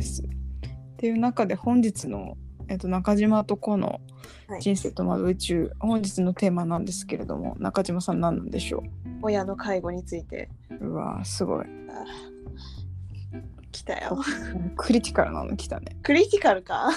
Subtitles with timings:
[0.00, 0.22] です。
[0.22, 2.36] っていう中で本日の、
[2.68, 4.00] えっと、中島と子の
[4.60, 8.82] 人生と窓宇宙、はい、本日のテーマなんですけれども中島さん何なんでしょう？
[9.22, 10.48] 親の介護について。
[10.80, 11.66] うわすごい。
[13.72, 14.18] 来たよ。
[14.76, 15.96] クリティカルなの来たね。
[16.02, 16.90] クリティカルか？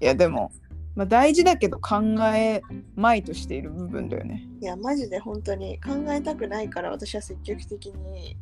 [0.00, 0.50] いやでも、
[0.94, 2.00] まあ、大事だけど考
[2.34, 2.62] え
[2.96, 4.46] まいとしている部分だよね。
[4.60, 8.36] いやマジで本当に考えたくないから私は積極的に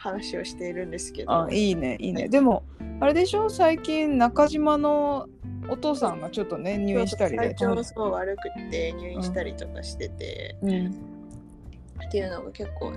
[0.00, 1.44] 話をしているんですけど。
[1.44, 2.28] あいいねいいね。
[2.28, 2.64] でも
[3.00, 3.50] あれでしょ？
[3.50, 5.28] 最近中島の
[5.68, 7.54] お父さんがちょっとね入院したりで。
[7.54, 12.92] 体調そう悪くて入院したりとかしてて、うん、っていうのが結構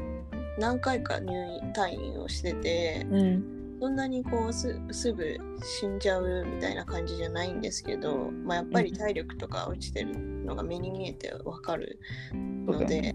[0.58, 3.44] 何回か入院退院をしてて、うん、
[3.81, 4.73] そんなにこうす
[5.13, 11.99] ぐ死んじゃうみたいな感じじゃないんですけど、まあ、やっぱり体力とか落ちてるのが目に見えてわかる
[12.33, 13.13] ので、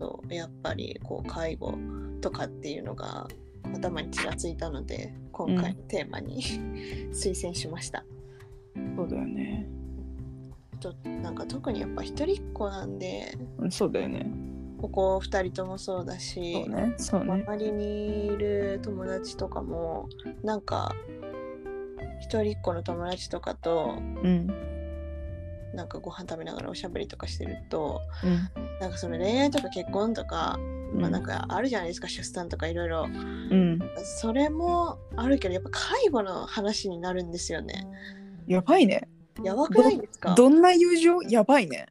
[0.00, 1.78] そうやっぱりこう介護
[2.20, 3.28] とかっていうのが
[3.74, 6.40] 頭にちらついたので今回のテーマに、うん、
[7.10, 8.04] 推薦しました。
[8.96, 9.68] そうだよね。
[10.80, 13.36] となんか特にやっぱ一人っ子なんで、
[13.70, 14.26] そうだよね。
[14.80, 20.08] ここ2人ともそうだし、ねね、周りにいる友達とかも
[20.42, 20.94] なんか
[22.20, 24.46] 一人っ子の友達とかと、うん、
[25.74, 33.06] なんかご飯食べながらおしゃべりとかしてると、うん、なんかその恋愛とか結婚とか、うん、まあなんかあるじゃないですか出産とかいろいろ。
[34.20, 37.86] それもあるけどやっぱ介護の話になるんですよね。
[38.46, 39.08] やばいね。
[39.42, 40.34] やばくないですか？
[40.34, 41.22] どんな友情？
[41.22, 41.86] やばいね。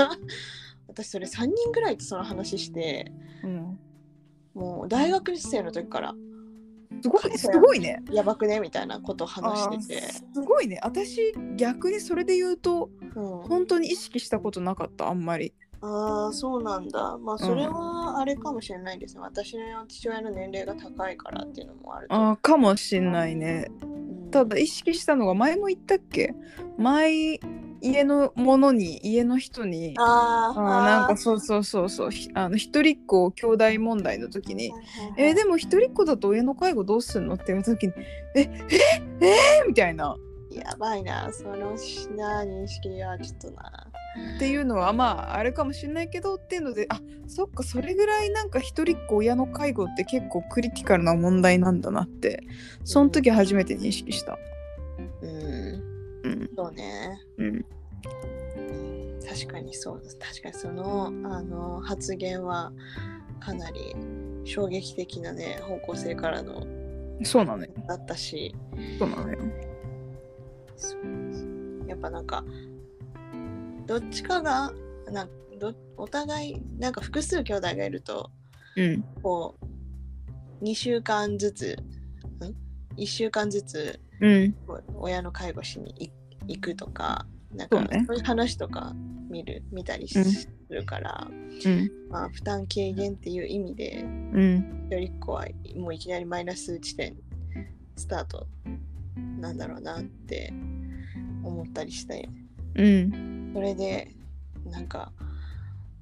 [0.88, 3.12] 私それ3人ぐらいとその話して、
[3.44, 3.78] うん、
[4.54, 6.14] もう大学生の時から。
[7.02, 8.02] すごいすごいね。
[8.10, 8.58] やばくね？
[8.60, 10.02] みたいなことを話してて。
[10.12, 10.80] すごいね。
[10.82, 17.18] 私逆にそれで言うと、うん、本当に意識したことなかったあんまりああそうなんだ。
[17.18, 26.34] まあそれはあれかもしれないですね、うん、私の父親の年齢が高いからっていうのもあるああかもしんないね、うん、ただ意識したのが前も言ったっけ？
[26.78, 27.38] 前
[27.82, 32.10] 家のものに家の人にああなんかそうそうそうそう。
[32.34, 34.72] あの一人っ子兄弟問題の時に
[35.18, 37.92] 「えー、でも一人っ子だと親の介護どうすんの?」って言われた時に
[38.34, 38.66] 「ええ
[39.20, 39.26] え
[39.60, 40.16] えー、みたいな。
[40.50, 41.30] やばいな。
[41.32, 41.74] そのな
[42.44, 43.85] 認識はちょっとな。
[44.36, 52.42] っていうのはまああれかもしれないけどっていうのであそっかそれぐらいなんか一人っ子親の介護って結構クリティカルな問題なんだなって
[52.84, 54.38] その時初めて認識した。
[55.22, 55.82] うん、
[56.24, 57.20] うん、そうね。
[57.38, 57.64] うん。
[59.26, 60.18] 確かにそうです。
[60.18, 62.72] 確かにそのあの発言は
[63.40, 63.94] かなり
[64.44, 66.66] 衝撃的なね方向性からの
[67.22, 67.70] そうなのよ。
[67.88, 68.54] だったし。
[68.98, 69.38] そうなのよ。
[71.86, 72.44] やっぱなんか
[73.86, 74.72] どっちかが
[75.10, 78.30] などお互いなんか複数兄弟がいると、
[78.76, 79.56] うん、こ
[80.60, 81.78] う2週間ずつ
[82.40, 84.54] ん？1週間ずつ、うん、
[84.96, 86.10] 親の介護しに
[86.46, 88.92] 行くとかなんかそういう話とか
[89.30, 97.16] 見る見たりするから、うん、まあ、負担軽減っていう意味で、うん、一人っ子はもういきなりマイナス地点
[97.96, 98.46] スタート
[99.38, 100.52] なんだろうなって
[101.42, 102.28] 思ったりして、
[102.74, 104.10] うん、それで
[104.66, 105.10] なんか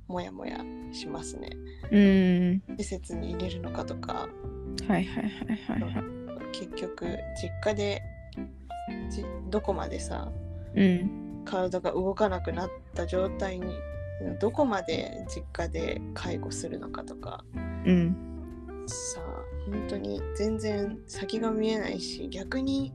[0.09, 0.59] モヤモヤ
[0.92, 1.50] しますね。
[1.92, 4.28] うん、施設に入れるのかとか、
[4.88, 6.04] はいはいはいはい、はい、
[6.50, 7.06] 結局
[7.41, 8.03] 実家で
[9.50, 10.32] どこまでさ、
[10.75, 13.72] うん、体が動かなくなった状態に
[14.41, 17.60] どこまで実家で介護するのかとか、う
[17.92, 18.16] ん、
[18.88, 22.92] さあ本当に全然先が見えないし逆に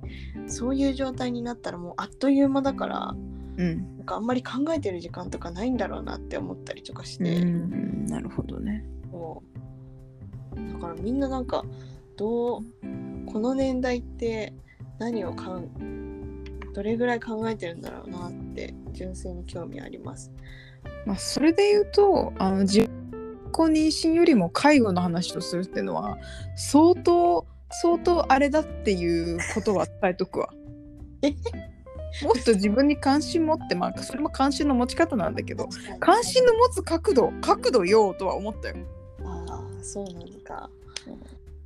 [0.47, 3.15] そういう状態になったらもうあっという間だから、
[3.59, 8.85] うん、なんかあんまり考えてる時間とかないんだろうなって思ったりとかして、うん、なるほどね。
[10.55, 11.65] だからみんななんか
[12.15, 12.63] どう
[13.31, 14.53] この年代って
[14.97, 16.43] 何をかん
[16.73, 20.31] どれぐらい考えてるんだろうなって純粋に興味あります。
[21.05, 22.89] まあ、それで言うとあの自己
[23.51, 26.17] 妊娠よりも介護の話とするっていうのは
[26.55, 30.53] 相当相当あれだっていうことは伝えとくわ。
[32.23, 35.69] もっと自分に関心持ってまあそれも関心の持ち方なんだけど
[35.99, 38.75] 関心の持つ角度角度よとは思ったよ。
[39.23, 40.69] ああそうなのか。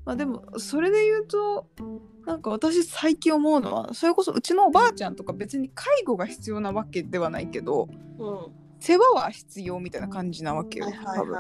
[0.06, 1.66] まあでもそれで言うと
[2.26, 7.88] なんか私最近思うのはそれこそうちのおばあちゃんとか別に介護が必要なわけではないけど、
[8.20, 11.38] うん、世話は必要みたいな感じなわけよ、多分。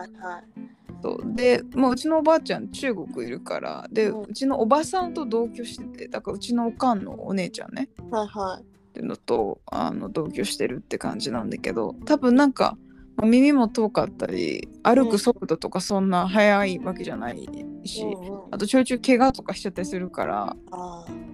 [1.01, 1.35] そう。
[1.35, 12.77] で、まあ、うちのおばあちゃん中国いるからで、うん、うちのおばさんと同居しててだからうちのおかんのお姉ちゃんね、はいはい、っていうのとあの同居してるって感じなんだけど多分なんか
[13.23, 17.47] 耳も遠かったり歩く速度とかそんな速いわけじゃない
[17.85, 18.05] し、
[18.51, 20.55] あとちょいちょい怪我とかしちゃったりするから、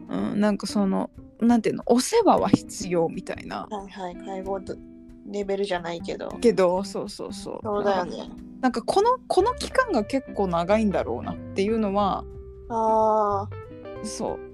[0.10, 1.10] うん、なんかその
[1.42, 3.68] なんていうのお世話は必要みたいな。
[3.70, 4.62] はいはい介護
[5.32, 6.30] レベルじゃないけど。
[6.42, 7.60] けどそうそうそう。
[7.64, 8.30] そうだよね。
[8.62, 12.24] なんかこのこの期間が結構長いんだろうなっていうのは
[12.70, 13.48] あ
[14.04, 14.49] そう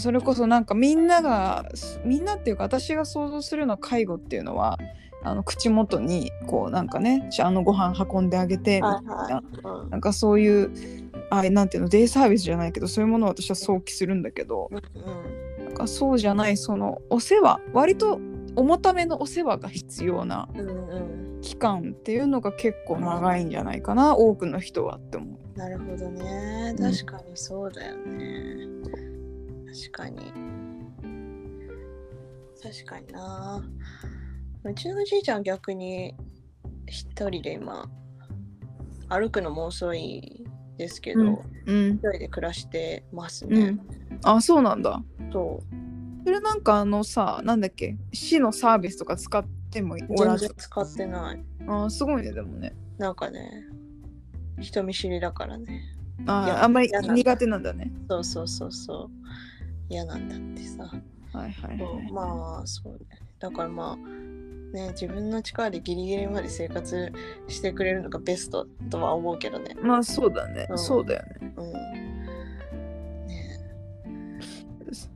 [0.00, 1.66] それこそなんかみんなが
[2.04, 4.78] みんなっていうか私が想像するの介護っていうのは
[5.22, 9.04] あの口元にこうなんかねあのご飯運んであげてみたい。
[9.04, 9.42] な、
[9.90, 10.70] なんかそういう
[11.30, 14.74] あなんていうのデイサービスじゃないけどそういうものを私は想起するんだけど、う
[15.62, 18.18] ん、なんかそうじゃないそのお世話割と
[18.56, 20.48] 重ためのお世話が必要な
[21.40, 25.58] 期間っていうのが結構長いんじゃないかな、うん、多くの人はって思う。
[25.58, 26.74] なるほどね。
[26.78, 28.79] 確かにそうだよね、うん、
[29.72, 30.32] 確かに。
[32.62, 33.64] 確かにな。
[34.64, 36.14] うちのじいちゃん逆に
[36.86, 37.88] 一人で今
[39.08, 40.44] 歩くのも遅い
[40.76, 43.80] ですけど、うんうん、一人で暮らしてますね、うん、
[44.24, 45.02] あそうなんだ。
[45.32, 46.24] そう。
[46.24, 51.42] それなんかあのさなんだっけ市のサービスとか使ってもおらず使ってない。
[51.66, 52.74] あすごいねでもね。
[52.98, 53.64] なんかね
[54.58, 55.82] 人見知りだからね。
[56.26, 57.90] ああんまり苦手なんだね。
[58.08, 59.10] そうそうそうそう
[59.90, 60.84] 嫌なんだってさ。
[61.32, 63.00] はいはい、はい、まあそうね。
[63.38, 63.96] だからまあ
[64.74, 67.12] ね自分の力でギリギリまで生活
[67.48, 69.76] してくれるのがベストとは思うけどね。
[69.82, 71.52] まあそうだね、うん、そうだよね。
[71.56, 71.72] うん。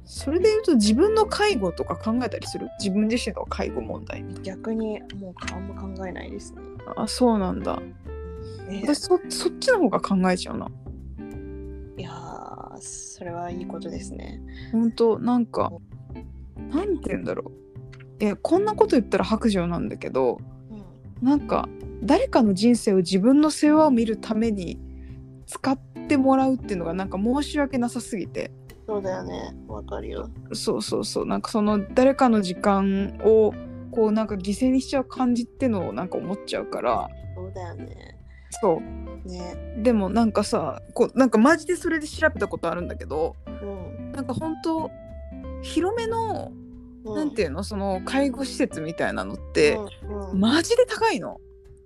[0.05, 2.69] それで言うと自分の介護とか考えたりする？
[2.79, 6.62] 自分自身の介護問題逆にもうあんま考えないですね。
[6.97, 7.82] あそうなんだ、
[8.69, 10.71] えー、私そそっちの方が考えちゃうな
[11.96, 12.11] いや
[12.81, 14.41] それはいいことですね。
[14.73, 15.73] 本当なんか
[16.70, 17.64] なんて言うんだろう。
[18.20, 20.38] えこんなこと言ったら白状なんだけど、
[20.70, 21.69] うん、なんか
[22.02, 24.79] 誰かの人生を自分の世話を見るために
[25.46, 28.50] 使ってもらうっていうのがなんか申し訳なさすぎて。
[28.87, 29.55] そうだよね。
[29.67, 30.29] わかるよ。
[30.52, 31.26] そうそうそう。
[31.26, 33.55] なんかその誰かの時間を
[33.90, 37.08] こうなんか犠牲にしちゃう感じってのをなんか思っちゃうから。
[37.35, 38.13] そうだよね
[38.61, 38.83] そ
[39.25, 39.29] う。
[39.29, 39.75] ね。
[39.83, 44.91] でもなんかさこうなんかマジでそれで調べたことあるんだけど、うん、なんか本当
[45.62, 46.53] 広めの、
[47.05, 51.41] うん、なんていうのその介護施設みたいなのって、うんうん、マジで高いの。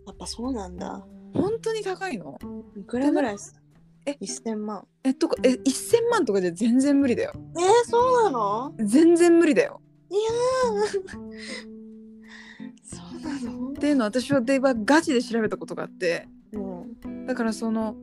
[0.06, 1.04] やっぱそうなんだ。
[1.34, 2.38] 本当に高いの。
[2.76, 3.36] いくらぐらい
[4.06, 4.86] え？1000万。
[5.04, 7.32] えとかえ1000万とかじゃ全然無理だよ。
[7.34, 8.74] えー、そうなの？
[8.78, 9.80] 全然無理だよ。
[10.10, 10.20] いや
[12.82, 13.68] そうなの。
[13.70, 17.96] っていうの私はデーバーガチで調べたことがあって、うん、だからその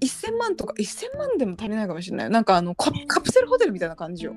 [0.00, 2.30] 1000万とか1000万でも足りないかもしれない。
[2.30, 4.34] なんかあのカカプセルホテルみたいな感じよ。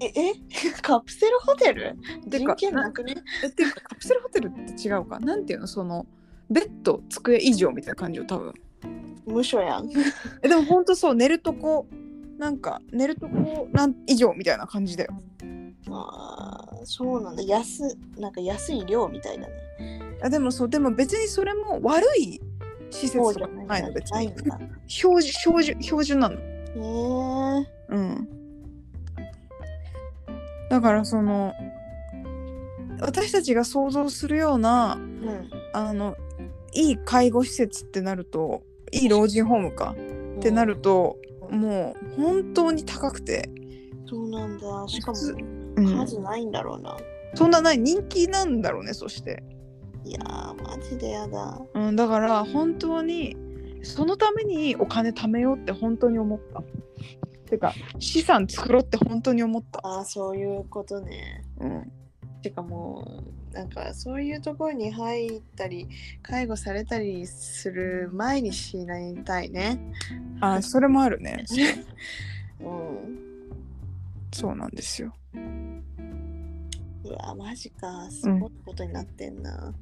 [0.00, 0.34] ええ？
[0.82, 1.96] カプセルホテル？
[2.26, 3.14] 人権なくね？
[3.56, 5.18] てかカプセルホテルって違うか？
[5.20, 5.66] なんていうの？
[5.66, 6.06] その
[6.50, 8.54] ベッド机以上みたいな感じよ多分。
[9.26, 9.88] 無所やん。
[10.42, 11.86] えでもほんとそう寝るとこ
[12.38, 15.12] なんか寝るとこなん以上みたいな感じだよ。
[15.90, 17.42] ああそうなんだ。
[17.42, 22.40] 安なんか安い量みたいだねあでもそうでも別にそれも悪い
[22.90, 24.32] 施設とかないの別に。
[24.86, 26.36] 標準標準標準なの。
[26.36, 28.28] へえうん。
[30.68, 31.52] だからその
[33.00, 36.16] 私たちが想像するような、うん、あの
[36.74, 38.62] いい介護施設ってなると
[38.92, 39.96] いい老人ホームか
[40.38, 41.16] ってなると、
[41.50, 43.50] もう本当に高くて。
[44.08, 44.88] そうなんだ。
[44.88, 47.78] しかも数ないんだろうな、うん、そんなない。
[47.78, 49.42] 人気なんだろうねそして
[50.04, 53.36] いやマジでやだ、うん、だから本当に
[53.82, 56.62] そのためにお金貯めようって本当に思った。
[57.50, 59.80] てか資産作ろうって本当に思った。
[59.82, 61.44] ああそういうことね。
[61.58, 61.92] うん。
[62.42, 65.88] てかもうなんかそういうところに入ったり
[66.22, 69.80] 介護されたりする前に死なりたいね。
[70.40, 71.44] あそれもあるね。
[72.60, 73.20] うん。
[74.32, 75.12] そうなんですよ。
[77.04, 78.08] うわマジか。
[78.10, 79.74] すごいことになってんな、うん、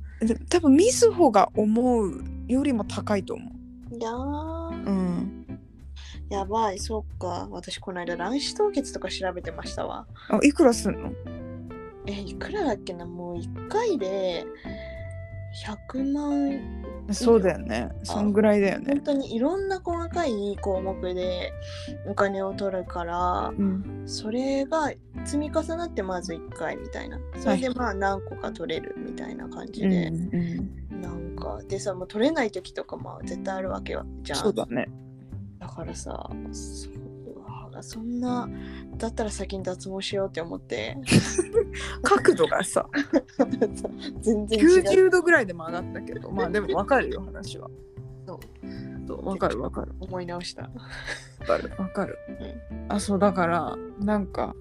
[0.48, 3.50] 多分みずほが思うよりも高いと思
[3.90, 3.94] う。
[3.94, 5.46] いやうん。
[6.28, 6.78] やばい。
[6.78, 7.48] そっか。
[7.50, 10.06] 私この間卵子凍結とか調べてましたわ。
[10.28, 11.12] あいくらすんの？
[12.06, 13.06] えいくらだっけな。
[13.06, 14.44] もう1回で
[15.66, 17.90] 100万そうだよね。
[18.02, 18.86] そんぐらいだよね。
[18.88, 21.52] 本当にいろんな細かい項目で
[22.06, 24.92] お金を取るから、うん、それが
[25.24, 27.18] 積み重なってまず1回みたいな。
[27.38, 34.38] それでまあ何個か取れるみたいな感じで、うんうん、なんかでさもう取れない時とかも絶対あるわけよじゃん。
[34.38, 34.88] そうだね。
[35.58, 36.88] だからさそ
[38.00, 38.48] んな
[38.96, 40.96] だったら先に脱毛しようって思って。
[42.02, 42.88] 角度がさ
[44.20, 47.68] 全然90度ぐらいでも上がったけどまあでも分かるよ話は。
[48.26, 48.38] そう。
[49.06, 49.92] そう分かる分かる。
[50.00, 50.70] 思い直した。
[51.38, 52.18] 分かる分かる、
[52.70, 54.54] うん、あそうだからなんか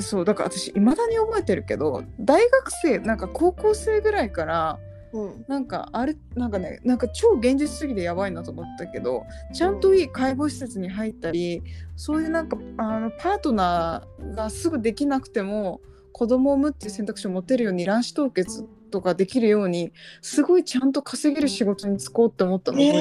[0.00, 4.78] そうだから私いまだに覚えてるけど大学生なんか高校生ぐらいから
[5.14, 11.62] うん、なんかあれなんかねなんか超現実主義でやばいなと思ったけどちゃんといい介護施設に入ったり、
[11.94, 15.80] そういうなんかあのパートナーがすぐできなくても
[16.10, 22.80] 子供を産むっていう選択肢を持てるように卵子凍結とかできるようにすごいちゃんと稼げる仕事に就こうって思ったの。
[22.80, 23.00] え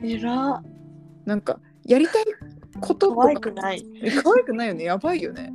[0.00, 0.60] ー、えら
[1.24, 2.24] なんかやりたい
[2.80, 3.84] こと可愛くない。
[4.22, 4.84] 可愛くないよね。
[4.84, 5.52] やばいよね。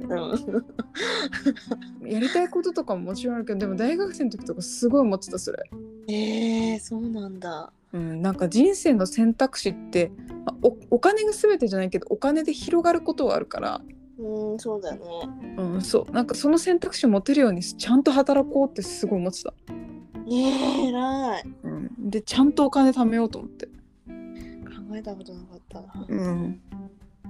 [2.05, 5.69] やりたいこととかももちろんあるけど、でも大学生の時とかすごい思ってたそれ。
[6.09, 7.71] えー、そうなんだ。
[7.93, 10.11] うん、なんか人生の選択肢って、
[10.45, 13.81] まあ、おお金が全てじゃないけどお金で広がることはあるから。
[14.19, 14.99] うんそうだね。
[15.57, 16.11] うんそう。
[16.11, 19.53] なんかその選択肢を持てるようにちゃんと働こうってすごい思ってた。
[20.25, 23.67] ねえ偉い、うん、でちゃんとお金貯めようと思って。
[23.67, 26.61] 考えたことなかったうん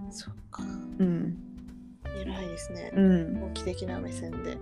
[0.10, 0.64] そっか。
[1.00, 1.38] うん。
[2.22, 2.92] 偉いですね。
[2.96, 3.44] うん。
[3.44, 4.58] 大き的な目線で。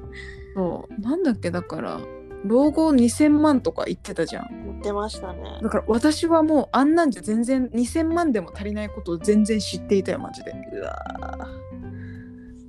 [0.55, 1.01] そう。
[1.01, 1.99] なんだっけだから、
[2.45, 4.47] 老後2000万とか言ってたじゃん。
[4.65, 5.59] 言ってましたね。
[5.61, 10.51] だから私はもうあんなんじゃ全然2000万でも足りないことを全然知っていたよ、マジで。
[10.73, 11.47] うわ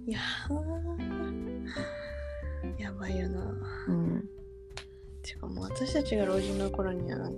[0.06, 0.20] いや
[2.78, 3.54] やばいよな。
[3.88, 4.24] うん。
[5.22, 7.28] てかもう私たちが老人の頃には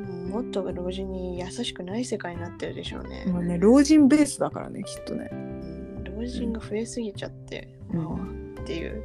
[0.00, 3.24] もっと老人に優しくない世界になってるでしょうね。
[3.26, 5.28] まあね、老人ベースだからね、きっとね。
[5.32, 8.10] うん、老人が増えすぎちゃって、うん、ま
[8.58, 9.02] あ、っていう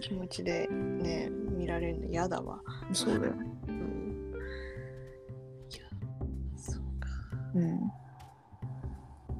[0.00, 2.60] 気持ちでね、見られるの嫌だわ。
[2.92, 3.32] そうだよ。
[3.68, 4.32] うん。
[5.70, 5.80] いや、
[6.56, 7.08] そうか。
[7.54, 7.78] うん。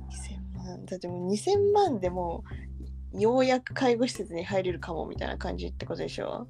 [0.08, 0.84] 2000万。
[0.86, 2.44] だってもう2000万でも
[3.12, 6.46] ようやく介護施設に入れるかもみたいな感じってことでしょ？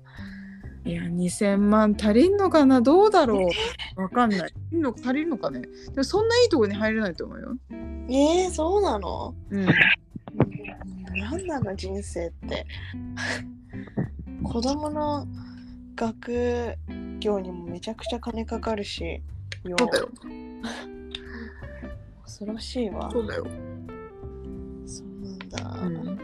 [0.85, 2.81] いや2000万足りんのかな？
[2.81, 3.49] どうだろ
[3.97, 4.01] う？
[4.01, 4.53] わかんない。
[5.05, 5.61] 足りるのかね？
[5.61, 7.57] でもそんないいとこに入れないと思うよ。
[7.71, 9.35] えー、そうなの？
[9.51, 9.67] うん。
[11.15, 12.67] 何なの人生って。
[14.45, 15.27] 子供の
[15.97, 16.77] 学
[17.19, 19.21] 業にもめちゃくちゃ金かかるし
[19.65, 20.09] そうだよ。
[22.23, 23.11] 恐ろしいわ。
[23.13, 23.47] そうだよ。
[24.87, 26.19] そうなんだ、うん、本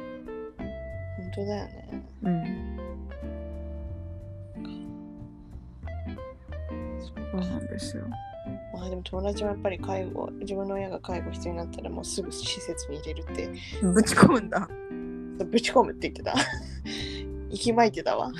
[1.34, 2.06] 当だよね。
[2.22, 2.73] うん
[7.42, 8.04] そうなんですよ。
[8.72, 13.50] まあでも友達はやっぱり介護、自分の親が介護必要になったらもうすぐ施設に入れるって。
[13.82, 14.68] ぶち込むんだ。
[15.50, 16.34] ぶち込むって言ってた。
[17.50, 18.30] 息巻いてたわ。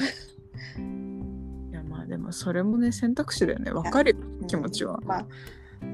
[1.71, 3.71] いやまあでもそれもね選択肢だよね。
[3.73, 5.01] わかるよ、気持ちは。
[5.05, 5.27] まあ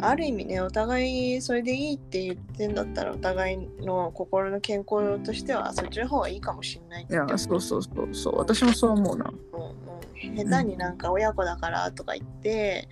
[0.00, 12.88] ある意味ねお互いそれでいいって言ってんだったらお互いの心の健康としてはそっちの方がいいかもしれないいやそうそうそうそう私もそう思うな、うんうん、下手になんか親子だからとか言って、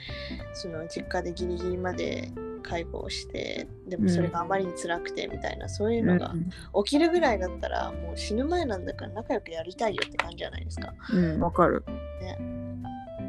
[0.48, 2.32] うん、その実家でギリギリまで
[2.62, 6.34] 介護をしてでもそれがあまりに辛くてみたいな、うん、そういうのが
[6.84, 11.84] 起きるぐらいだったらもう死ぬ前なんだから仲良くやりたいよって感じじゃないですかうんわかる
[12.20, 12.38] ね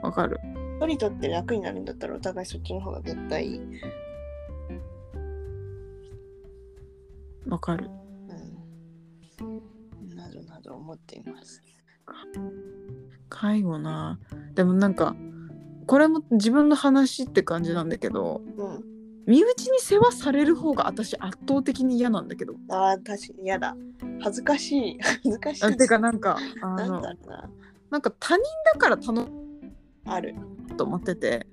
[0.01, 0.39] わかる
[0.79, 3.61] 人にとって楽になるんだったらお互いそっちの方が絶対いい。
[7.47, 7.89] わかる。
[9.39, 10.15] うん。
[10.15, 11.61] などなど思っています。
[13.29, 14.19] 介護な。
[14.55, 15.15] でもなんか、
[15.85, 18.83] これも自分の話って感じなんだけど、うん、
[19.25, 22.53] 身内に世話される方が私圧倒的に嫌なんだけど。
[22.69, 23.75] ああ、確かに嫌だ。
[24.21, 24.99] 恥ずかしい。
[25.01, 25.77] 恥ずかしい。
[25.77, 27.15] てかなんか、あのな
[27.89, 29.27] なんか他人だから頼
[30.05, 30.35] ある。
[30.77, 31.45] と思ってて、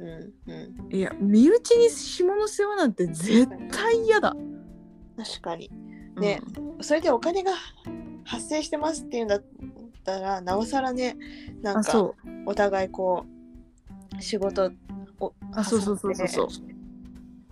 [0.00, 4.34] うんうん、いや身内に下の世話なんて絶対嫌だ
[5.16, 5.70] 確かに
[6.18, 7.52] ね、うん、それでお金が
[8.26, 9.44] 発生してますっていうんだっ
[10.04, 11.16] たらなおさらね
[11.62, 12.12] なんか
[12.44, 13.24] お互いこ
[14.18, 14.72] う仕事
[15.20, 16.28] をあそうそうそうそう。
[16.28, 16.48] そう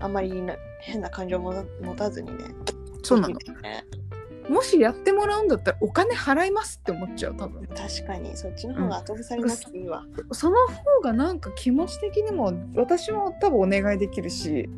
[0.01, 0.33] あんまり
[0.81, 2.45] 変な感情も持たずにね
[3.03, 3.85] そうなの、ね、
[4.49, 7.67] もしやってもらうんだったらお金払いますって思っちゃう多分。
[7.69, 8.37] 確かに。
[8.37, 14.69] そっちの方が後腐りなくていいわ、うん、その方がなんか気持ち的にも私も多分お願いできるし、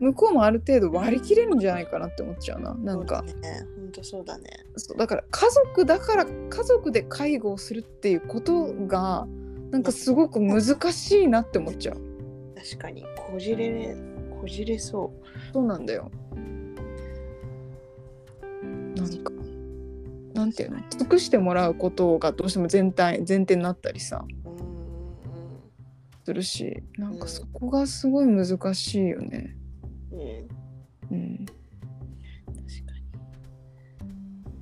[0.00, 2.74] うん、向こうもある程度割り切れるんじゃないかなって思っちゃうな。
[2.74, 3.22] なんか。
[3.22, 3.32] ね。
[3.76, 4.44] 本当そうだね。
[4.76, 9.26] そうだから家族だから家族で介護をするっていうことが
[9.70, 11.96] なんかすごく難しいなって思っちゃう。
[12.56, 13.04] 確かに。
[13.16, 13.94] こじれ
[14.40, 15.52] こじれそう。
[15.52, 16.10] そうなんだよ
[19.02, 19.32] なんか。
[20.34, 20.78] なていうの？
[20.90, 24.24] 尽くしてもらうことがどうしても全体前提になったりさ。
[24.26, 24.42] うん
[26.24, 29.56] するしなんかそこがすごい難しいよね。
[30.12, 30.20] うん、
[31.10, 31.56] うん、確
[32.86, 32.92] か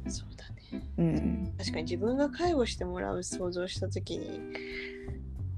[0.07, 0.11] に。
[0.11, 4.41] そうだね、うん、確かに自分が介護してもらう想像した時に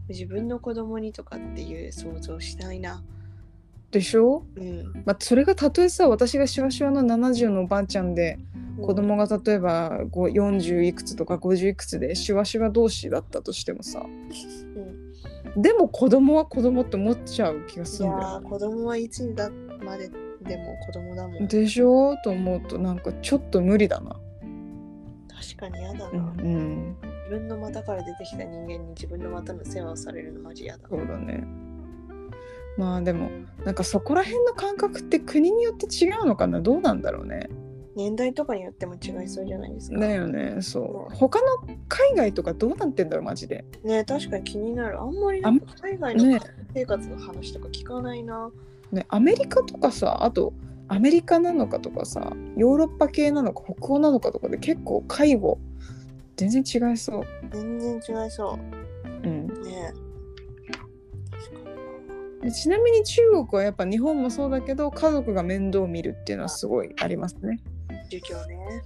[0.09, 3.05] 自分の子供にとかっていう想像したいな。
[3.93, 5.05] でしょ、うん。
[5.05, 8.41] まあ、それがたとえさ私がしわしわの70のおばあちゃんで。
[8.81, 14.05] 子供が例えば40いくつとか50いくつでしわしわ同士だったとしてもさ、
[15.55, 19.51] うん、でも子供は子供って思っちゃう気がするんだよ、ね、子供はいつだ
[19.85, 21.47] まででも子供だもん。
[21.47, 22.17] でしょ？
[22.25, 24.17] と思うとなんかちょっと無理だな。
[25.29, 26.97] 確かに嫌だな、うん、うん、
[27.29, 30.89] 自分の股から出てきた人間に自分の股の世話をされるのマジ嫌だ。
[30.89, 31.45] そうだね。
[32.77, 33.31] まあでも
[33.65, 36.61] なんかそこら辺の感覚って国によって違うのかな？
[36.61, 37.49] どうなんだろうね
[37.95, 39.99] 年代とかによっても違いそうじゃないですか。
[39.99, 40.63] だよね。
[40.63, 41.15] そう。
[41.15, 41.47] 他の
[41.89, 43.65] 海外とかどうなってんだろうマジで。
[43.85, 45.01] ね確かに気になる。
[45.01, 46.41] あんまり海外の
[46.75, 48.51] 生活の話とか聞かないな、
[48.91, 50.53] ね、ね、アメリカとかさあと
[50.89, 55.59] アメリカなのかとかさヨーロッパ系なのか北欧なのかとかで結構介護
[56.37, 57.25] 全然違いそう。
[57.53, 58.59] 全然違いそ
[59.05, 59.29] う。
[59.29, 59.47] うん。
[59.65, 59.93] ね。
[62.51, 67.61] ちなみに中国はやっぱ日本もそうだけど家族が面倒を見るっていうのはすごいありますね。
[68.13, 68.83] 儒教ね。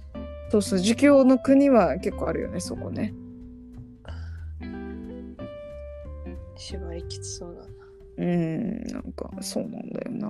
[0.49, 3.13] そうそう儒教の国は結構あるよねそこね。
[6.55, 7.67] 縛りきつそうだな。
[8.17, 10.27] うんなんかそうなんだよな。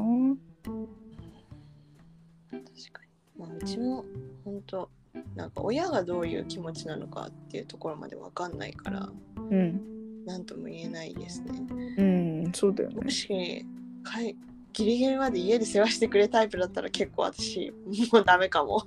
[2.52, 3.10] 確かに。
[3.38, 4.04] まあうちも
[4.44, 4.90] 本当
[5.36, 9.10] なんか親がどういう気持ちなのかっていうところまでわかんないから。
[9.38, 9.82] うん。
[10.26, 11.52] 何とも言えないですね。
[11.98, 12.96] うん、そうだよね。
[13.02, 13.66] もし
[14.04, 14.36] かい
[14.78, 17.74] ギリギリまで家で世話してくれタイプだったら結構私
[18.12, 18.86] もうダメかも。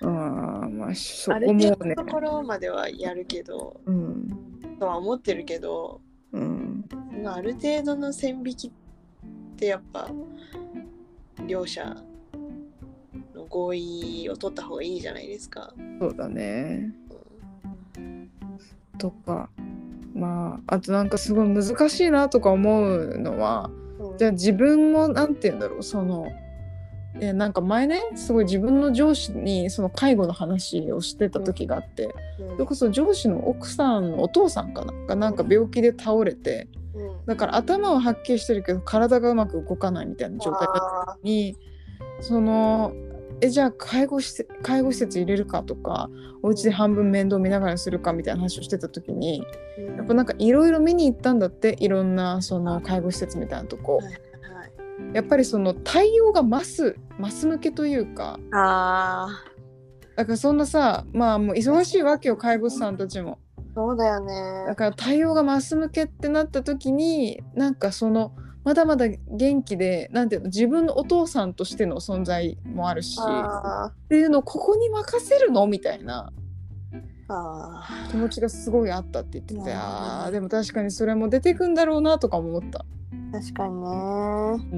[0.00, 1.66] あまあそこもね。
[1.66, 4.30] ある程度のところまではやるけど、うん、
[4.78, 6.00] とは思ってるけど、
[6.32, 6.86] うん、
[7.26, 8.70] ある程度の線引きっ
[9.56, 10.08] てやっぱ
[11.46, 11.94] 両者
[13.34, 15.74] の合意を取った方がいいじゃないですか。
[16.00, 16.90] そうだね。
[17.98, 18.30] うん、
[18.96, 19.50] とか
[20.14, 23.79] まああとなんかすごい難しいなとか思うのは、うん、
[24.18, 26.26] じゃあ自分も何て言うんだろうその
[27.18, 41.56] えなんか前ねすごい自分の上司にその介護の話をしてた時があって、うん、それこそ上司の奥さんのお父さんかながなんか病気で倒れて、うん、だから頭ははっきりしてるけど体がうまく動かないみたいな状態だったのに
[42.20, 42.92] その
[43.40, 46.10] えじゃあ介護施設介護施設入れるかとか
[46.42, 49.44] お家で半分面倒見ながらするかみたいな話をしてた時に、
[49.78, 54.14] うん、やっぱなんかいろいろ見に行ったんだっていろんなその介護施設みたいなとこ、はいはい、
[55.14, 58.38] やっぱりその対応がマスマス向けというか。
[58.52, 59.44] あ
[60.16, 63.38] だからそんなさまあもう忙しいわけよ介護士さんたちも。
[63.74, 64.64] そうだよね。
[64.66, 68.32] だから対応がマス向けってなった時になんかその
[68.64, 73.18] まだまだ元気でなんていうの自分のお父さんとしての存在もあるし。
[73.20, 75.66] っていうのをここに任せるの？
[75.66, 76.32] みたいな。
[78.10, 82.84] 気持ちがすごいあったって言っててあでも確かにそれも出てくんだろうなとか思った。
[83.30, 84.76] 確かにね、う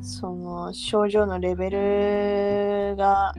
[0.00, 1.70] ん、その症状のレベ
[2.90, 3.32] ルが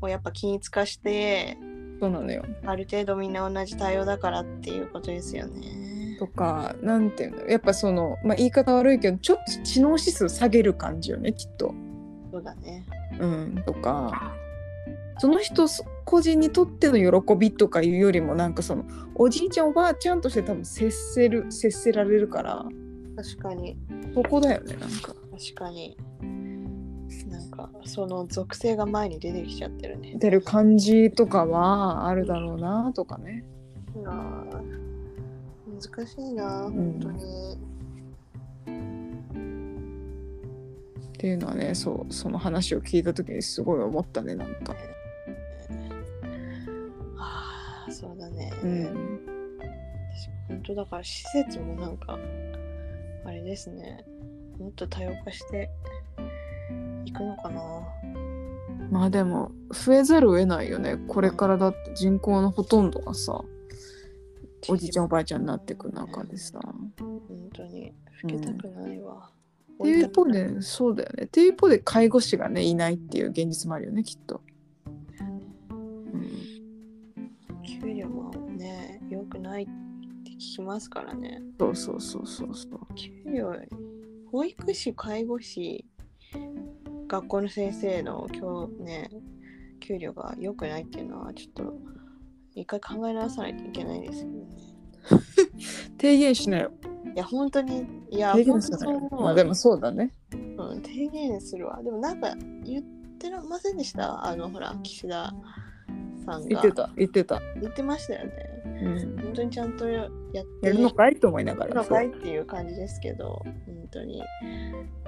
[0.00, 1.58] をやっぱ均一化して
[2.00, 2.46] そうなのよ。
[2.64, 5.60] ある程度みんな同じ対応だからっていうことですよね
[6.22, 11.74] とかなんていうのやっぱその、まあ、言い方悪いけどちょっと知能指数下げる感じよねきっと。
[12.30, 12.86] そうだね、
[13.18, 14.32] うん、とか
[15.18, 15.66] その人
[16.04, 18.84] 個人にとっての喜びとかいうよりもなんかその
[19.16, 22.64] おじいちゃんおばあちゃんとして多分接せる接せられるから
[23.16, 23.76] 確かに。
[24.14, 25.14] そこだよねなんか。
[25.32, 25.96] 確かに。
[27.26, 30.14] なんかその属性が前に出てきちゃってるね。
[30.18, 33.44] 出る感じとかはあるだろうなとかね。
[34.06, 34.44] あ
[35.88, 37.72] 難しいな、本当に。
[41.12, 44.74] っていうのはねそうその話を聞いた時にすごい思ったねなんか。
[47.16, 48.52] ああそうだね。
[48.62, 49.20] うん、
[50.48, 52.18] 本当だから施設もなんか
[53.24, 54.04] あれですね
[54.58, 55.70] もっと多様化して
[57.04, 57.60] いくのかな。
[58.90, 63.42] まあでも増えざるを得ないよねこれからだって人口のほとんどがさ
[64.68, 66.60] おじいちゃんおばあちゃんになっていく中でさ。
[66.98, 67.20] 本
[67.52, 69.30] 当に老けたくないわ、
[69.78, 70.02] うん、ってい。
[70.02, 71.24] う一方でそうだよね。
[71.24, 74.40] っていう一方で介護士がねいないっていう現実もあるよねきっと、
[75.70, 76.30] うん、
[77.80, 79.72] 給料もね良くないって
[80.32, 81.42] 聞きますからね。
[81.58, 82.94] そうそうそうそうそう。
[82.94, 83.54] 給料
[84.30, 85.84] 保育士介護士
[87.08, 89.10] 学校の先生の今日ね
[89.80, 91.74] 給料が良くないっていうのはちょっと
[92.54, 94.41] 一回考え直さないといけないですよね。
[95.98, 96.72] 提言しなよ。
[97.14, 99.08] いや、本当に、いや、提言すなよ。
[99.10, 100.12] まあでもそうだね。
[100.32, 101.82] うん、提言するわ。
[101.82, 102.34] でもなんか
[102.64, 102.82] 言っ
[103.18, 104.26] てませんでした？
[104.26, 105.32] あの、ほら、岸田
[106.24, 108.32] さんが言ってた言ってた言ってましたよね。
[108.64, 114.16] うん本当にちゃんとやってやるのかいと思いながやるらのかいっていう感じですけど、本当に。
[114.16, 114.20] い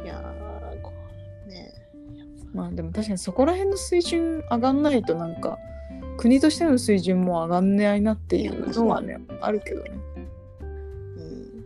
[0.07, 0.92] やー、こ
[1.46, 1.72] うね。
[2.52, 5.59] まあでも確かにそこら辺の水準上がんないとなんか
[6.16, 9.90] 国としての水準も上がんないなっていうのはねあるけどね
[10.62, 11.64] うん。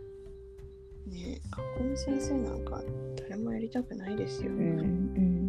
[1.11, 2.81] ね学校の先生なんか
[3.17, 4.51] 誰もやりたくないですよ。
[4.51, 5.39] うんうん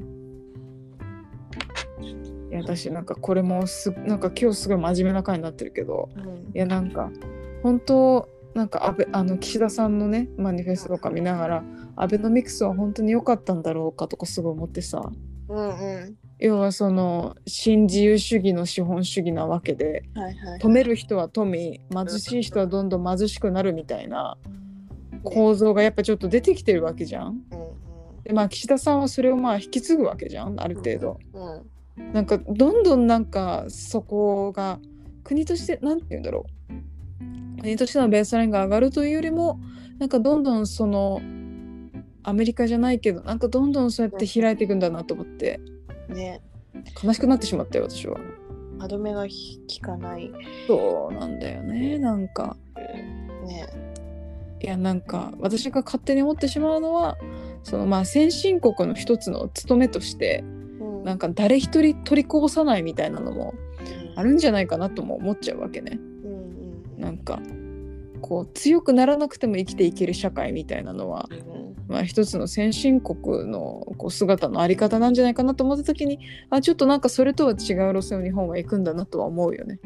[2.50, 7.10] いや私なんかこれもすなんか今日すごい真面目な回になってるけどうんいやなんか
[7.62, 15.12] 本当なんか安倍あの岸田さんのねマニフェストとか見ながらアベノミクスは本当に良かったんだろうかとかすごい思ってさ
[15.48, 16.16] うんうん。
[16.40, 20.58] 要はその新自由主義の資本主義なわけではいはい。
[20.58, 24.36] 止める人は富貧しい人はどんどん貧しくなるみたいな
[25.22, 27.28] 構造がやっぱちょっと出てきてるわけじゃん。
[27.28, 27.70] うん
[28.24, 31.18] でまあ岸田さんはそれをまあ引き継ぐわけじゃんある程度。
[32.12, 34.78] なんかどんどんなんかそこが
[35.22, 36.46] 国としてなんて言うんだろ
[37.58, 39.60] う国としてのベースラインが上がるというよりも
[39.98, 41.20] なんかどんどんその
[42.22, 45.60] アメリカじゃないけどなんかどんどんそうやって開いていくんだなと思って
[46.10, 46.42] ね
[47.02, 48.18] 悲しくなってしまったよ私は。
[48.78, 50.30] 歯止めがひ効かない。
[50.66, 52.56] そうなんだよねなんか。
[53.46, 53.66] ね。
[54.62, 57.16] いやなんか私が勝手に思ってしまうのは
[57.62, 60.44] そのまあ先進国の一つの務めとして
[60.80, 63.54] うんなんか誰一人取りこぼさないみたいなのも
[64.16, 65.98] あるんじゃないかなとも思っちゃうわけね。
[65.98, 67.40] うんうんなんか
[68.20, 77.56] こう強くならなくても生きていける社会みたいなのは、うんまあ、一つの先進国のこう姿のあり方なんじゃないかなと思った時にあちょっとなんかそれとは違う
[77.92, 79.80] 路線を日本は行くんだなとは思うよね。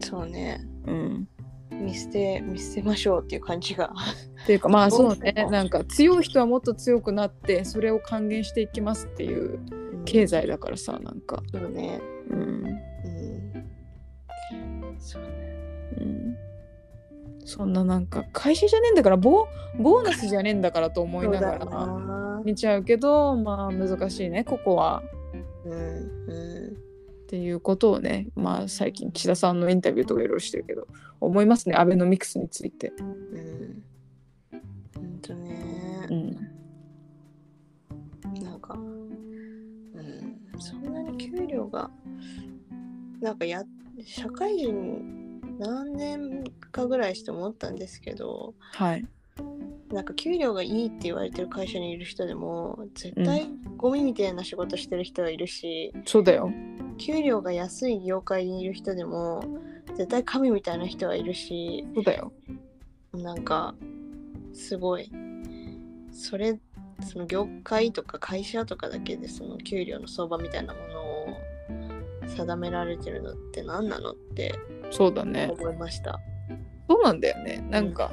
[0.00, 0.60] そうね。
[0.86, 1.28] うん、
[1.70, 3.94] 見捨て見捨てましょうっていう感じが。
[4.44, 9.58] っていうかまあそうねなんか強い人はもっと強くなってそれを還元していきますっていう
[10.04, 11.98] 経済だからさなんか、そうね。
[12.28, 12.78] うんうん。
[14.98, 15.47] そうね。
[17.48, 25.02] うん、そんななんか会社じゃねえんだからボボーナスじゃねえんだからと思いながらな見ちゃうけどまあ難しいねここは。
[25.64, 26.78] うんう
[27.28, 30.88] っていうことをね、まあ、最近岸田さんのインタビューとかいろいろしてるけど
[31.20, 32.88] 思いますねアベノミクスについて。
[32.88, 33.84] んうん。
[34.94, 36.14] ほんとねう。
[36.14, 36.36] ん、
[38.42, 41.90] なんか、うん、そんなに給料が、
[43.20, 43.62] なんかや、
[44.06, 45.17] 社会人
[45.58, 49.06] 何年かぐらいして思ったんですけど、はい
[49.92, 56.52] なんか給料がいいって言われてる会社にいる人でも、絶対ゴミみたいな仕事してる人はいるし、そうだよ。
[56.98, 59.42] 給料が安い業界にいる人でも、
[59.96, 62.32] 絶対神みたいな人はいるし、そうだよ。
[63.14, 63.74] なんか
[64.52, 65.10] すごい
[66.12, 66.58] それ
[67.04, 71.38] その業界とか会社とかだけでその給料の相場みたいなものを
[72.26, 74.54] 定められてるのって何なのって
[74.90, 75.50] そうだね。
[75.52, 76.20] 思いました。
[76.88, 77.64] そうなんだよね。
[77.70, 78.10] なんか、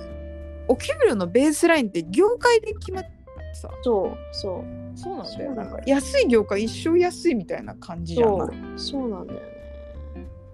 [0.67, 3.11] お給料のベースラインって業界で決まって
[3.53, 3.69] さ。
[3.81, 5.55] そうそうそうなんだよ。
[5.55, 8.29] なんか安い業界一生安いみたいな感じじゃん。
[8.29, 9.55] そうそうなんだよね。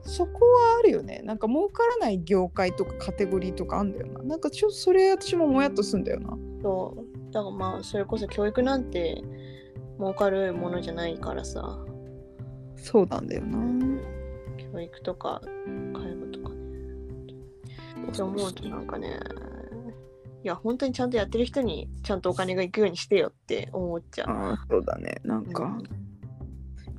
[0.03, 1.21] そこはあるよね。
[1.23, 4.23] なんか儲からない業界とかカテゴリーとかあんだよな。
[4.23, 6.38] なんかちょっとそれ私ももやっとすんだよな。
[6.62, 9.21] そうだからまあそれこそ教育なんて
[9.99, 11.79] 儲かるものじゃないからさ
[12.75, 13.57] そうなんだよな。
[14.57, 15.41] 教育とか
[15.93, 16.61] 介護とかね。
[18.09, 19.19] って思うとなんかね
[20.43, 24.29] いや本当にちゃんとやってる人にちゃんとお金が行くようにしてよって思っちゃう。
[24.29, 25.21] ああそうだね。
[25.23, 26.01] なんか、うん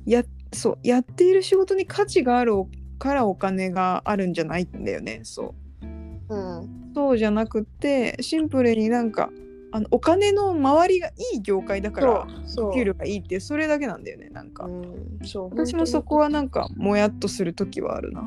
[0.05, 2.53] やそうやっている仕事に価値がある
[2.99, 5.21] からお金があるんじゃないんだよね。
[5.23, 5.85] そう。
[6.29, 9.29] うん、そうじゃなくってシンプルになんか
[9.75, 12.27] あのお金の周りがいい業界だから
[12.75, 18.21] 給料がいいってそれだけなんだよねなんか、うん、そう私もそこはなんかもやっとする時はあるな。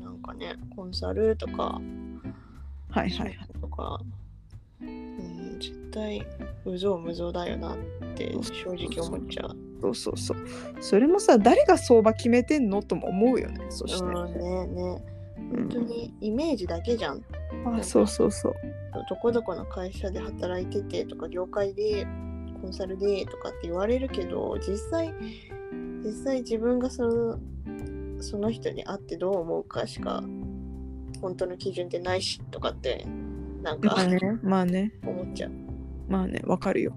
[0.00, 1.80] なんかねコンサルとか
[2.90, 3.38] はいはいはい。
[3.60, 4.00] とか、
[4.80, 6.26] うん、絶対
[6.64, 7.76] 無造無造だよなっ
[8.16, 9.56] て正直思っちゃう。
[9.80, 10.38] そうそうそう。
[10.80, 15.11] それもさ誰が相場決めてんのとも思うよねそして、うんねね
[15.52, 17.22] 本当にイメージだけじゃん。
[17.66, 18.54] あそうそうそう。
[19.08, 22.06] どこどこの会社で働いててとか業界で
[22.60, 25.12] コンサルでとかって言われるけど実際
[26.04, 27.38] 実際自分がその
[28.20, 30.22] その人に会ってどう思うかしか
[31.20, 33.06] 本当の基準ってないしとかって
[33.62, 34.92] なんかまあねまあね。
[35.04, 35.50] 思っちゃう。
[36.08, 36.96] まあねわかるよ。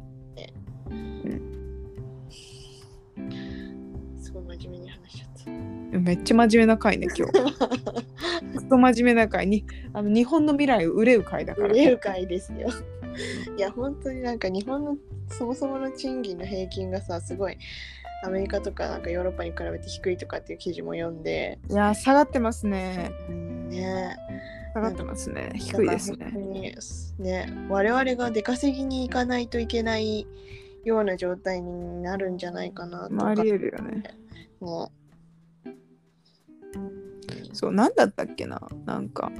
[4.22, 6.00] すごい真面目に話しちゃった。
[6.00, 7.34] めっちゃ真面目な回ね今日
[8.66, 12.70] クソ真面目な回にあの日本の未来を憂う回だから売れる会ですよ。
[13.58, 14.98] いや本当になんか日本の
[15.30, 17.58] そもそもの賃金の平均がさすごい
[18.24, 23.12] アメリカとかなんかヨーロッパに比べて低いとかっていう記事も読んでいや下がってますね。
[23.70, 24.18] ね
[24.74, 25.52] 下がってますね。
[25.56, 26.12] 低いです
[27.18, 27.46] ね。
[27.46, 30.28] ね我々が出稼ぎに行かないといけない
[30.84, 33.28] ような状態になるんじゃないかなとか。
[33.28, 34.02] ありえるよね。
[34.02, 34.16] ね
[37.54, 38.62] そう、なんだったっけな？
[38.86, 39.32] なんか、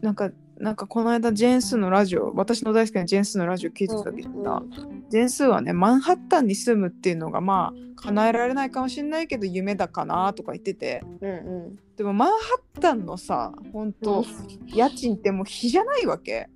[0.00, 11.34] なんか、なんかこの間ジェーンスーのラジオ、私の大好きなジェーンスーのラジオ聞いてた時さ、うんうん、ジェーンスーはね、マンハッタンに住むっていうのがまあ、叶えられないかもしれないけど夢だかなとか言ってて、うんう
[11.70, 12.36] ん、でもマンハ
[12.76, 14.24] ッタンのさ、本当、うん、
[14.66, 16.48] 家賃ってもう日じゃないわけ。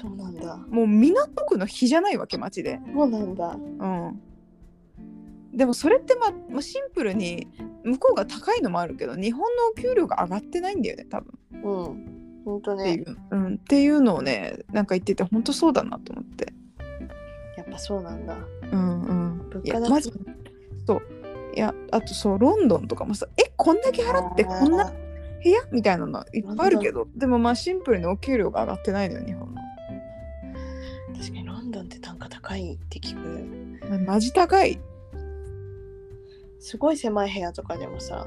[0.00, 0.56] そうなんだ。
[0.68, 2.80] もう港区の日じゃないわけ、街で。
[2.94, 3.56] そうなんだ。
[3.56, 4.22] うん。
[5.52, 7.48] でもそれってまあ、まあ、シンプルに
[7.84, 11.38] 向こうが高いのもあるけど日本のお給料が上がってないんだよね多分。
[11.64, 12.94] うん本当ね。
[12.94, 16.52] っていう,、うん、っていうのをねなんか言ってて本当そうだなと思って。
[17.56, 18.36] やっぱそうなんだ。
[18.72, 19.50] うんうん。
[19.50, 20.12] 物価だマジ
[20.86, 21.02] そう。
[21.54, 24.92] いやあとそうロンドンとかもさえこんだけ払ってこんな
[25.42, 29.60] 部屋みたいなのいっぱいあるけどでもまあシンプルにお給料が上がってないのよ日本の
[31.18, 33.98] 確かにロンドンって単価高いって聞く。
[34.06, 34.78] マジ高い
[36.60, 38.26] すごい狭い部屋とかでもさ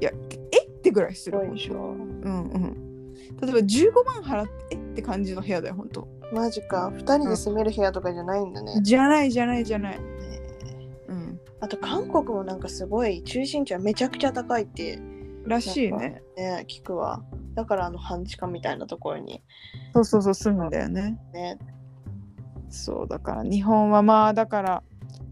[0.00, 0.10] いや
[0.52, 0.64] え？
[0.64, 1.74] ってぐらいするでしょ。
[1.74, 3.14] うんうん。
[3.40, 4.74] 例えば15万払ってえ？
[4.76, 6.90] って感じの部屋だよほんとマジか。
[6.94, 9.98] 2人で住める部屋とかじゃないんだね、じゃないじゃないじゃない、
[11.08, 15.00] うん、あと韓国もなんかすごい中心地はめちゃくちゃ高いって
[15.46, 16.22] らしいね。
[16.36, 17.22] ね聞くわ。
[17.54, 19.42] だからあの半地下みたいなところに。
[19.94, 21.18] そうそうそう住むんだよね。
[21.32, 21.58] ね。
[22.70, 24.82] そうだから日本はまあだから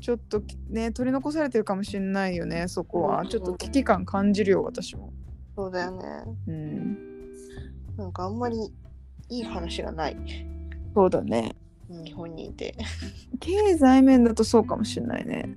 [0.01, 5.13] ちょっとね取り残されてるかもしれないよねそこは、ちょっと危機感感じるよ私も。
[5.57, 6.07] そうだよね。
[6.49, 6.99] うん。
[7.97, 8.57] なんかあんまり
[9.31, 10.17] いい話がない。
[10.95, 11.57] そうだね。
[11.89, 12.77] 日本にいて。
[13.41, 15.57] 経済面だとそうかもしれないね。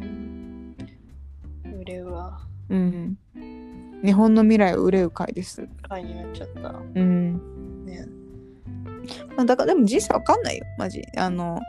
[0.00, 0.76] うん。
[1.80, 2.40] 売れうわ。
[2.68, 3.16] うん。
[4.04, 5.68] 日本の未来を憂う会です。
[5.82, 6.70] 会になっちゃった。
[6.94, 7.34] うん。
[7.34, 7.57] ね
[9.36, 10.64] まあ、だからでも人生わかんないよ。
[10.78, 11.02] マジ。
[11.16, 11.60] あの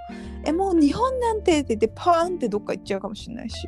[0.45, 3.67] えもう日本なんてって言ってパーンってどっか行っちゃうかもしれないし。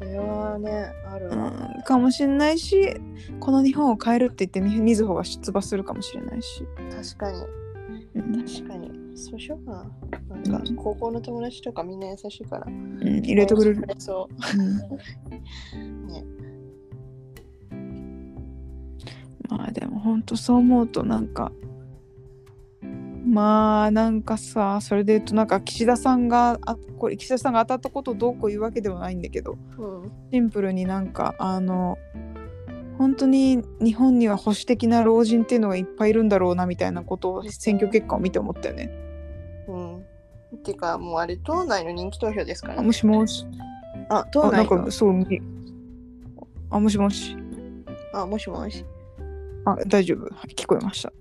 [0.00, 2.96] いやねある、うん、かもしれないし
[3.38, 6.66] この日本を変えるって言ってみずほが出馬するかもしれないし。
[6.90, 7.38] 確かに、
[8.16, 8.90] うん、確かに。
[9.14, 10.52] そうしようかな。
[10.52, 13.86] なんか、高校の友達とかみんな優しいから、うん、入れてくれる。
[13.98, 15.76] そう、
[16.10, 16.24] ね。
[19.48, 21.52] まあでも本当そう思うとなんか
[23.24, 31.98] まあなんかさそれで言うとなんか岸田さんがあこれ岸田さんが当たったことをどうこう言うわけではないんだけど、うん、シンプルになんかあの
[32.98, 38.90] 本当に日本には保守的な老人っていうのがいっぱいいるんだろうなみたいなことを選挙結果を見て思ったよね。
[39.66, 39.96] うん。
[39.98, 40.02] っ
[40.62, 43.46] ていうかもうあれ党内の人気投票ですから、ね、もしもし。
[44.08, 45.26] あ党内のなんかそう
[46.70, 47.36] あもしもし。
[48.12, 48.84] あもしもし。
[49.64, 51.12] あ大丈夫聞こえました。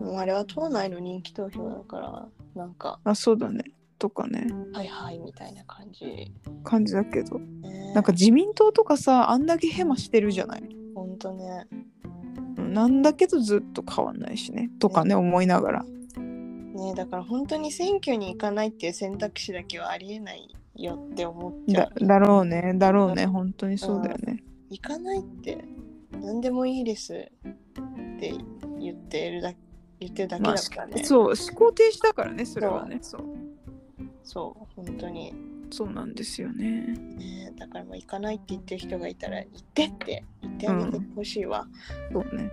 [0.00, 3.64] もうあれは党内の人気投票だからなんかあそうだね。
[3.98, 4.48] とかね。
[4.72, 6.32] はいはいみたいな感じ。
[6.64, 10.62] 感じだけど、ね、なんか自民党とかさあんだけヘマしてるじゃない？
[10.94, 11.66] ほんとね。
[12.56, 14.70] なんだけどずっと変わんないしね。
[14.80, 15.84] とかね、ね、思いながら。
[15.84, 22.06] ねだから本当に選挙に行かないっていう選択肢だけはありえないよって思っちゃう。
[22.06, 22.72] だろうね。
[22.76, 23.26] だろうね。
[23.26, 25.64] 本当にそうだよね、行かないって
[26.20, 27.18] 何でもいいですっ
[28.18, 28.34] て
[28.80, 29.58] 言ってるだけ
[30.04, 32.98] 言ってるだけだからね、まあ、そう思考停止だからねそれはね。
[33.00, 33.22] そう。
[34.24, 35.34] そう本当に。
[35.70, 36.82] そうなんですよね。
[37.16, 41.66] ねだからもう行かないって言ってる人がいたら行ってって言ってあげてほしいわ、
[42.10, 42.50] うん、そうね、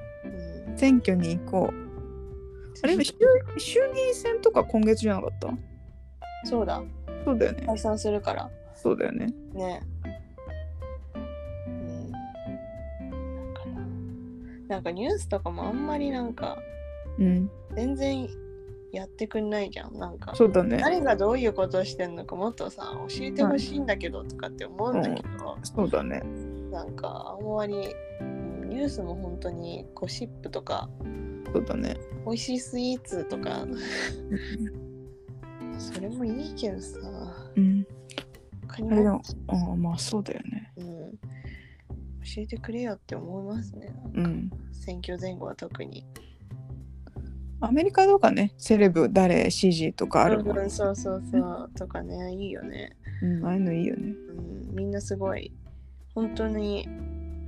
[0.70, 1.90] うん、選挙に行こう。
[2.82, 3.14] あれ衆
[3.58, 5.54] 衆議院選とか今月じゃなかった？
[6.46, 6.82] そうだ。
[7.26, 7.64] そうだよね。
[7.66, 8.50] 解散するから。
[8.74, 9.28] そうだよね。
[9.54, 9.82] ね。
[14.70, 16.58] なんかニュースとかもあんまりなんか
[17.20, 18.28] うん、全然
[18.92, 20.34] やってくんないじゃんなんか。
[20.36, 20.78] そうだね。
[20.78, 26.24] 誰がどういうことをしてんのかもっとさ教えてほしいんだけどとかって思うんだけど、うん、そうだね。
[26.72, 27.76] なんかあんまり
[28.68, 30.90] ニュースも本当にゴシップとか
[31.54, 31.98] そうだね。
[32.26, 33.66] 美味しいスイーツとか。
[35.78, 37.00] それもいいけどさ。
[37.56, 37.88] うん。
[38.68, 39.22] 他にも？
[39.48, 40.72] あまあそうだよね。
[40.78, 41.12] うん。
[42.36, 43.96] 教えてくれよって思いますね。
[44.14, 44.52] うん。
[44.72, 46.06] 選挙前後は特に
[47.62, 52.96] アメリカとかね、セレブ誰 CG とかあるもん、ね、そうそうそうとかね、いいよね。
[53.22, 54.16] うん、ああいうのいいよね。
[54.70, 55.54] うん、みんなすごい、
[56.16, 56.88] 本当に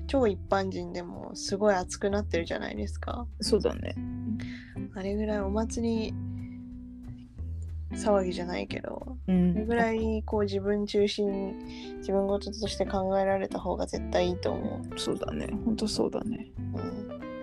[0.08, 3.26] 超一般人でもすごい熱くなってるじゃないですか。
[3.40, 3.96] そうだね。
[4.96, 6.14] あれぐらいお祭り
[7.94, 11.54] 騒ぎじゃないけど、うん、それぐらいこう自分中心
[12.00, 17.41] 自分事として考えられた方が絶対いいと思うそうだねほんとそうだね、うん、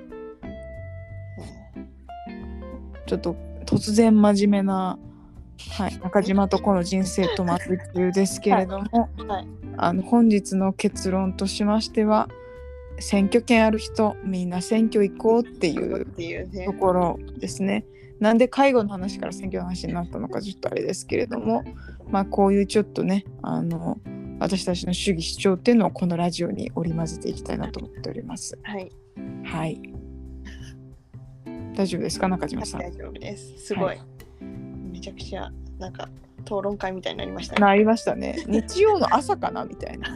[3.09, 4.99] ちょっと突然真面目な
[5.71, 12.29] はい、中島とこの人生と待つ中ですけれども、はいはい、あの本日の結論としましては
[13.01, 16.07] 選挙権ある人みんな選挙行こうっていう
[16.65, 17.85] ところですね。
[18.21, 21.63] なんで介護の話から選挙の話になったのかちょっとあれですけれども、
[22.11, 23.99] まあ、こういうちょっとねあの
[24.41, 28.59] 私たちの主義主張っていうのをこのラジオに織り交ぜていきたいなと思っております。
[28.63, 28.91] はい。
[29.45, 29.81] はい。
[31.79, 32.27] 大丈夫ですか？
[32.27, 32.81] 中島さん。
[32.81, 33.57] 大丈夫です。
[33.67, 33.85] すごい。
[33.85, 34.01] はい、
[34.93, 36.09] めちゃくちゃなんか
[36.43, 37.61] 討論会みたいになりましたね。
[37.61, 38.45] なりましたね。
[38.49, 39.65] 日曜の朝かな？
[39.65, 40.09] みたいな。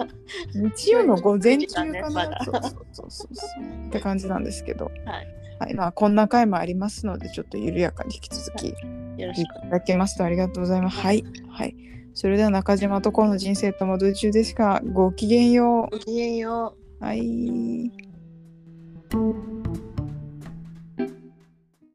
[0.54, 2.10] 日曜の午前中かな？
[2.10, 3.28] ま、そうそうそうそ
[3.60, 4.86] うって感じなんですけど。
[4.86, 5.28] はい。
[5.60, 8.70] はいまあ、こんな回もありますので、ちょっと緩やかに引き続き、
[9.16, 10.98] よろしくいただけますとありがとうございます。
[10.98, 11.22] はい。
[11.50, 11.76] はい。
[12.14, 15.96] それでは中島とこの人生ともど中ですが、ごきげんよう。
[15.96, 17.04] ごきげんよう。
[17.04, 17.92] はい。